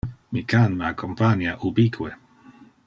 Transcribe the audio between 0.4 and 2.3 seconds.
can me accompania ubique.